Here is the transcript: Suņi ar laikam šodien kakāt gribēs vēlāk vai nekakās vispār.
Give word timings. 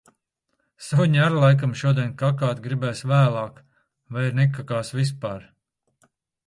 Suņi 0.85 1.21
ar 1.25 1.35
laikam 1.43 1.75
šodien 1.81 2.09
kakāt 2.23 2.63
gribēs 2.65 3.05
vēlāk 3.13 3.63
vai 4.17 4.27
nekakās 4.43 4.95
vispār. 5.01 5.47